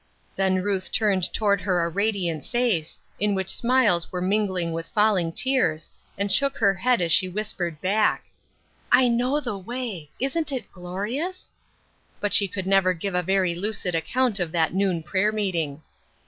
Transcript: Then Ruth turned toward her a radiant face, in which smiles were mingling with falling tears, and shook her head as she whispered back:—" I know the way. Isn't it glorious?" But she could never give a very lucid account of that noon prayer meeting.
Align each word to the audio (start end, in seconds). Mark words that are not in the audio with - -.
Then 0.35 0.63
Ruth 0.63 0.91
turned 0.91 1.31
toward 1.31 1.61
her 1.61 1.83
a 1.83 1.87
radiant 1.87 2.43
face, 2.47 2.97
in 3.19 3.35
which 3.35 3.49
smiles 3.51 4.11
were 4.11 4.19
mingling 4.19 4.71
with 4.73 4.87
falling 4.89 5.31
tears, 5.31 5.91
and 6.17 6.31
shook 6.31 6.57
her 6.57 6.73
head 6.73 7.01
as 7.01 7.11
she 7.11 7.29
whispered 7.29 7.79
back:—" 7.81 8.23
I 9.01 9.07
know 9.07 9.39
the 9.39 9.59
way. 9.59 10.09
Isn't 10.19 10.51
it 10.51 10.71
glorious?" 10.71 11.49
But 12.19 12.33
she 12.33 12.47
could 12.47 12.65
never 12.65 12.95
give 12.95 13.13
a 13.13 13.21
very 13.21 13.53
lucid 13.53 13.93
account 13.93 14.39
of 14.39 14.51
that 14.53 14.73
noon 14.73 15.03
prayer 15.03 15.31
meeting. 15.31 15.83